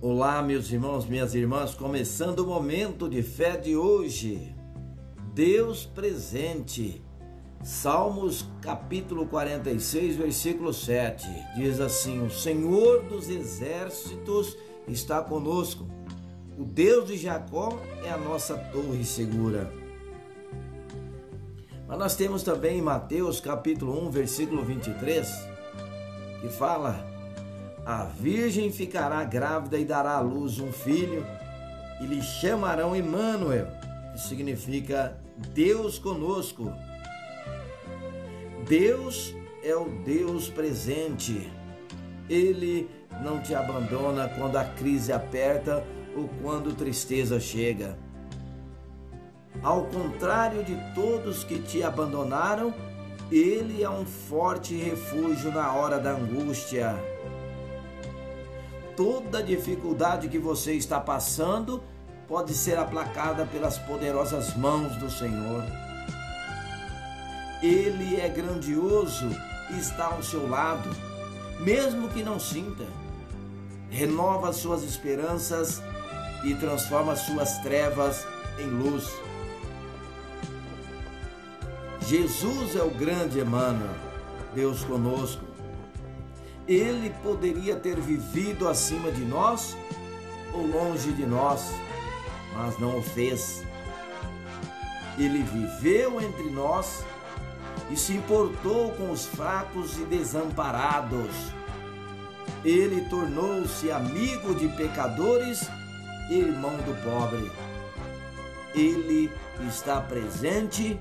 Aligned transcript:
Olá, 0.00 0.40
meus 0.42 0.70
irmãos, 0.70 1.06
minhas 1.06 1.34
irmãs, 1.34 1.74
começando 1.74 2.38
o 2.38 2.46
momento 2.46 3.08
de 3.08 3.20
fé 3.20 3.56
de 3.56 3.76
hoje. 3.76 4.54
Deus 5.34 5.86
presente. 5.86 7.02
Salmos 7.64 8.48
capítulo 8.62 9.26
46, 9.26 10.14
versículo 10.14 10.72
7. 10.72 11.26
Diz 11.56 11.80
assim: 11.80 12.24
O 12.24 12.30
Senhor 12.30 13.06
dos 13.06 13.28
exércitos 13.28 14.56
está 14.86 15.20
conosco. 15.20 15.84
O 16.56 16.64
Deus 16.64 17.08
de 17.08 17.16
Jacó 17.16 17.76
é 18.04 18.10
a 18.10 18.16
nossa 18.16 18.56
torre 18.56 19.04
segura. 19.04 19.68
Mas 21.88 21.98
nós 21.98 22.14
temos 22.14 22.44
também 22.44 22.78
em 22.78 22.82
Mateus 22.82 23.40
capítulo 23.40 24.06
1, 24.06 24.10
versículo 24.12 24.64
23, 24.64 25.28
que 26.40 26.48
fala: 26.50 27.17
a 27.88 28.04
virgem 28.04 28.70
ficará 28.70 29.24
grávida 29.24 29.78
e 29.78 29.84
dará 29.86 30.16
à 30.16 30.20
luz 30.20 30.60
um 30.60 30.70
filho, 30.70 31.26
e 31.98 32.04
lhe 32.04 32.20
chamarão 32.20 32.94
Emanuel, 32.94 33.66
que 34.12 34.20
significa 34.20 35.16
Deus 35.54 35.98
conosco. 35.98 36.70
Deus 38.68 39.34
é 39.64 39.74
o 39.74 39.86
Deus 40.04 40.50
presente. 40.50 41.50
Ele 42.28 42.90
não 43.22 43.40
te 43.40 43.54
abandona 43.54 44.28
quando 44.36 44.56
a 44.56 44.64
crise 44.64 45.10
aperta 45.10 45.82
ou 46.14 46.28
quando 46.42 46.76
tristeza 46.76 47.40
chega. 47.40 47.98
Ao 49.62 49.86
contrário 49.86 50.62
de 50.62 50.76
todos 50.94 51.42
que 51.42 51.58
te 51.58 51.82
abandonaram, 51.82 52.74
ele 53.32 53.82
é 53.82 53.88
um 53.88 54.04
forte 54.04 54.76
refúgio 54.76 55.50
na 55.50 55.72
hora 55.72 55.98
da 55.98 56.10
angústia 56.10 56.94
toda 58.98 59.40
dificuldade 59.40 60.28
que 60.28 60.40
você 60.40 60.74
está 60.74 60.98
passando 60.98 61.80
pode 62.26 62.52
ser 62.52 62.76
aplacada 62.76 63.46
pelas 63.46 63.78
poderosas 63.78 64.56
mãos 64.56 64.96
do 64.96 65.08
Senhor. 65.08 65.62
Ele 67.62 68.16
é 68.16 68.28
grandioso 68.28 69.30
e 69.70 69.78
está 69.78 70.06
ao 70.06 70.20
seu 70.20 70.48
lado, 70.48 70.90
mesmo 71.60 72.08
que 72.08 72.24
não 72.24 72.40
sinta. 72.40 72.84
Renova 73.88 74.52
suas 74.52 74.82
esperanças 74.82 75.80
e 76.42 76.52
transforma 76.56 77.14
suas 77.14 77.56
trevas 77.58 78.26
em 78.58 78.66
luz. 78.66 79.08
Jesus 82.04 82.74
é 82.74 82.82
o 82.82 82.90
grande 82.90 83.38
Emmanuel, 83.38 83.94
Deus 84.56 84.82
conosco. 84.82 85.57
Ele 86.68 87.10
poderia 87.22 87.76
ter 87.76 87.98
vivido 87.98 88.68
acima 88.68 89.10
de 89.10 89.24
nós 89.24 89.74
ou 90.52 90.66
longe 90.66 91.12
de 91.12 91.24
nós, 91.24 91.72
mas 92.54 92.78
não 92.78 92.98
o 92.98 93.02
fez. 93.02 93.64
Ele 95.18 95.42
viveu 95.42 96.20
entre 96.20 96.50
nós 96.50 97.04
e 97.90 97.96
se 97.96 98.12
importou 98.12 98.92
com 98.92 99.10
os 99.10 99.24
fracos 99.24 99.96
e 99.98 100.04
desamparados. 100.04 101.34
Ele 102.62 103.08
tornou-se 103.08 103.90
amigo 103.90 104.54
de 104.54 104.68
pecadores 104.68 105.68
e 106.30 106.34
irmão 106.34 106.76
do 106.76 106.94
pobre. 107.02 107.50
Ele 108.74 109.30
está 109.66 110.02
presente 110.02 111.00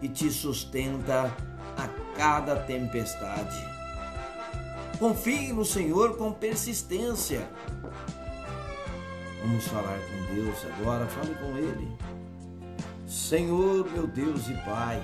e 0.00 0.08
te 0.08 0.30
sustenta 0.30 1.30
a 1.76 1.88
cada 2.16 2.56
tempestade. 2.56 3.76
Confie 4.98 5.52
no 5.52 5.64
Senhor 5.64 6.16
com 6.16 6.32
persistência. 6.32 7.46
Vamos 9.42 9.68
falar 9.68 9.98
com 9.98 10.34
Deus 10.34 10.56
agora, 10.64 11.06
fale 11.06 11.34
com 11.34 11.56
Ele. 11.58 11.96
Senhor, 13.06 13.86
meu 13.92 14.06
Deus 14.06 14.48
e 14.48 14.54
Pai, 14.64 15.02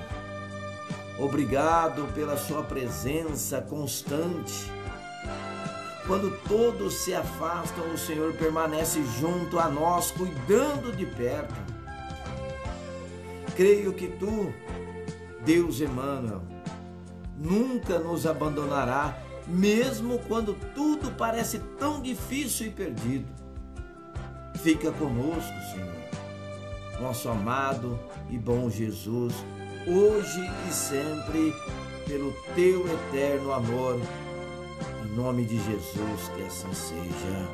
obrigado 1.19 2.11
pela 2.15 2.39
Sua 2.39 2.63
presença 2.63 3.61
constante. 3.61 4.73
Quando 6.07 6.37
todos 6.49 6.95
se 6.95 7.15
afastam, 7.15 7.93
o 7.93 7.99
Senhor 7.99 8.33
permanece 8.33 9.05
junto 9.21 9.59
a 9.59 9.69
nós, 9.69 10.11
cuidando 10.11 10.97
de 10.97 11.05
perto. 11.05 11.55
Creio 13.55 13.93
que 13.93 14.09
Tu, 14.09 14.53
Deus 15.45 15.81
Emmanuel, 15.81 16.43
nunca 17.37 17.99
nos 17.99 18.27
abandonará 18.27 19.17
mesmo 19.47 20.19
quando 20.21 20.55
tudo 20.75 21.11
parece 21.13 21.59
tão 21.79 22.01
difícil 22.01 22.69
e 22.69 22.71
perdido. 22.71 23.27
Fica 24.63 24.93
conosco, 24.93 25.53
Senhor, 25.73 27.01
nosso 27.01 27.29
amado 27.29 27.99
e 28.31 28.39
bom 28.39 28.71
Jesus, 28.71 29.35
hoje 29.87 30.51
e 30.69 30.73
sempre, 30.73 31.53
pelo 32.07 32.33
teu 32.55 32.87
eterno 32.93 33.53
amor. 33.53 34.01
Em 35.05 35.17
nome 35.17 35.45
de 35.45 35.57
Jesus, 35.57 36.29
que 36.35 36.43
assim 36.43 36.73
seja. 36.73 37.49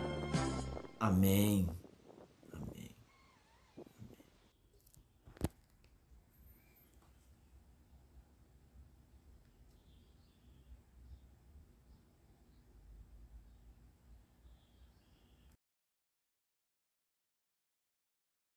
Amém. 1.01 1.69